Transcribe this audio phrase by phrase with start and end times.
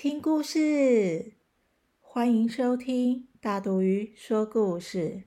[0.00, 1.32] 听故事，
[2.00, 5.24] 欢迎收听大肚鱼说故事。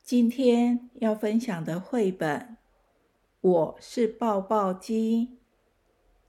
[0.00, 2.38] 今天要分享的绘本
[3.40, 5.26] 《我是抱抱鸡》，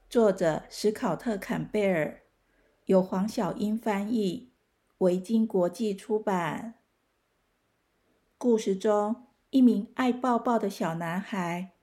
[0.09, 2.23] 作者史考特·坎贝尔，
[2.85, 4.53] 由黄小英翻译，
[4.97, 6.79] 维京国际出版。
[8.39, 11.73] 故事中，一名爱抱抱的小男孩。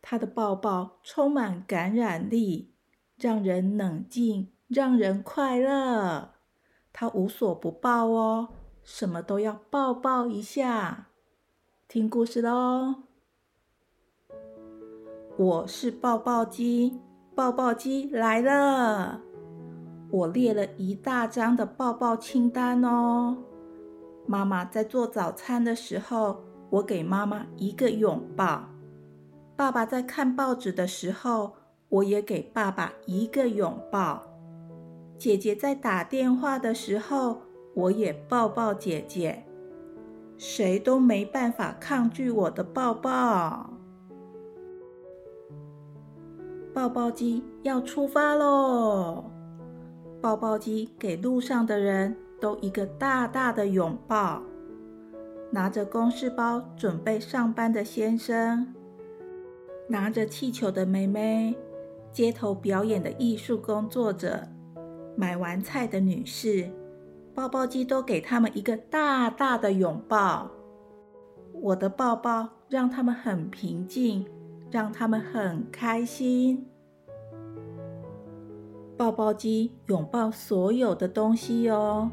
[0.00, 2.71] 他的抱抱充满感染力，
[3.22, 6.30] 让人冷静，让人快乐。
[6.92, 8.48] 他无所不抱哦，
[8.82, 11.06] 什么都要抱抱一下。
[11.86, 13.04] 听故事喽！
[15.36, 16.98] 我是抱抱鸡，
[17.32, 19.20] 抱抱鸡来了。
[20.10, 23.36] 我列了一大张的抱抱清单哦。
[24.26, 28.68] 妈妈在做早餐的时候，我给妈妈一个拥抱。
[29.54, 31.52] 爸爸在看报纸的时候，
[31.92, 34.22] 我也给爸爸一个拥抱。
[35.18, 37.42] 姐姐在打电话的时候，
[37.74, 39.44] 我也抱抱姐姐。
[40.38, 43.70] 谁都没办法抗拒我的抱抱。
[46.72, 49.24] 抱抱机要出发喽！
[50.22, 54.42] 抱抱机给路上的人都一个大大的拥抱。
[55.50, 58.74] 拿着公事包准备上班的先生。
[59.88, 61.54] 拿着气球的妹妹，
[62.12, 64.46] 街头表演的艺术工作者，
[65.16, 66.70] 买完菜的女士，
[67.34, 70.50] 抱抱机都给他们一个大大的拥抱。
[71.54, 74.26] 我的抱抱让他们很平静，
[74.70, 76.66] 让他们很开心。
[78.96, 82.10] 抱抱机拥抱所有的东西哟，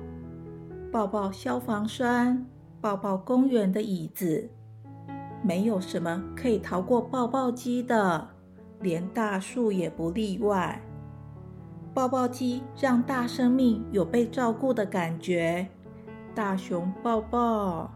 [0.91, 2.45] 抱抱消防栓，
[2.79, 4.49] 抱抱公园的椅子。
[5.43, 8.29] 没有什么可以逃过抱抱机的，
[8.81, 10.81] 连大树也不例外。
[11.93, 15.67] 抱抱机让大生命有被照顾的感觉，
[16.33, 17.91] 大熊抱抱，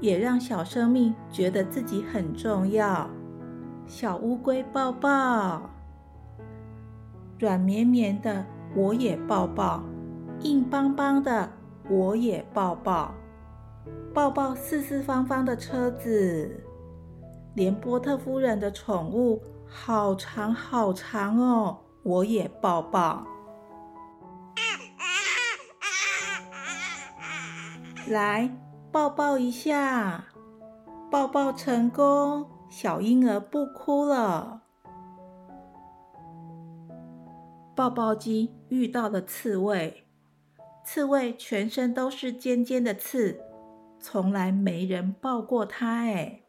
[0.00, 3.08] 也让小生命觉得自己很重要。
[3.86, 5.70] 小乌龟抱抱，
[7.38, 8.44] 软绵绵的
[8.74, 9.82] 我也抱抱，
[10.40, 11.48] 硬邦邦的
[11.88, 13.14] 我也抱抱。
[14.12, 16.64] 抱抱四四方方的车子，
[17.54, 19.42] 连波特夫人的宠物
[19.74, 23.26] 好长好长哦，我也抱抱。
[28.06, 28.54] 来
[28.92, 30.26] 抱抱一下，
[31.10, 34.62] 抱抱成功，小婴儿不哭了。
[37.74, 40.06] 抱抱机遇到了刺猬，
[40.84, 43.40] 刺猬全身都是尖尖的刺。
[43.98, 46.42] 从来没人抱过它哎！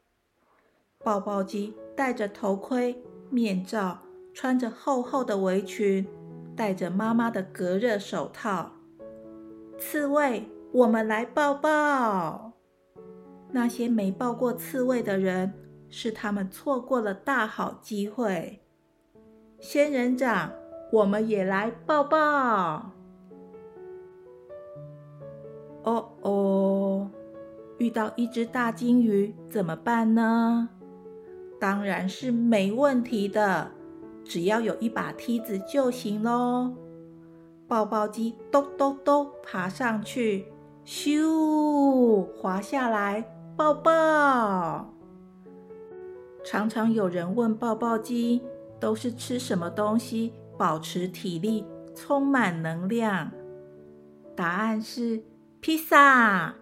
[1.03, 3.01] 抱抱机戴着头盔、
[3.33, 3.97] 面罩，
[4.31, 6.07] 穿着厚厚的围裙，
[6.55, 8.71] 戴着妈妈的隔热手套。
[9.79, 12.51] 刺猬，我们来抱抱！
[13.51, 15.51] 那些没抱过刺猬的人，
[15.89, 18.61] 是他们错过了大好机会。
[19.59, 20.51] 仙人掌，
[20.91, 22.91] 我们也来抱抱！
[25.83, 27.11] 哦哦。
[27.79, 30.69] 遇到一只大金鱼怎么办呢？
[31.63, 33.71] 当然是没问题的，
[34.25, 36.75] 只要有一把梯子就行喽。
[37.69, 40.45] 抱抱鸡咚咚咚爬上去，
[40.85, 43.23] 咻滑下来，
[43.55, 44.93] 抱抱。
[46.43, 48.41] 常常有人问抱抱鸡
[48.77, 53.31] 都是吃什么东西保持体力、充满能量？
[54.35, 55.23] 答案是
[55.61, 56.55] 披萨。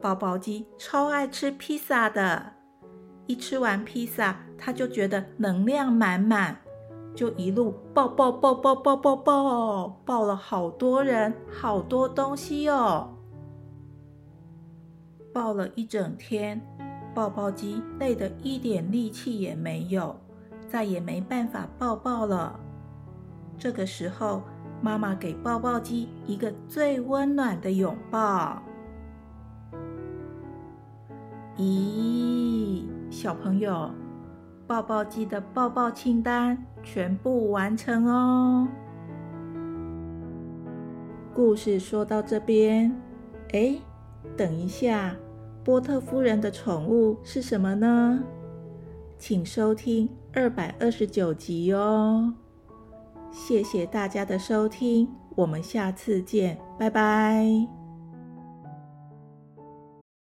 [0.00, 2.54] 抱抱鸡超爱吃披萨的，
[3.30, 6.56] 一吃完披萨，他就觉得能量满满，
[7.14, 13.16] 就一路抱抱抱抱抱抱抱，抱了好多人，好多东西哟。
[15.32, 16.60] 抱了一整天，
[17.14, 20.16] 抱抱鸡累得一点力气也没有，
[20.68, 22.58] 再也没办法抱抱了。
[23.56, 24.42] 这个时候，
[24.82, 28.60] 妈妈给抱抱鸡一个最温暖的拥抱。
[31.56, 32.19] 咦，
[33.20, 33.90] 小朋友，
[34.66, 38.66] 抱抱机的抱抱清单全部完成哦！
[41.34, 42.90] 故事说到这边，
[43.52, 43.76] 哎，
[44.38, 45.14] 等一下，
[45.62, 48.24] 波特夫人的宠物是什么呢？
[49.18, 52.32] 请收听二百二十九集哦。
[53.30, 55.06] 谢谢大家的收听，
[55.36, 57.79] 我们下次见，拜拜。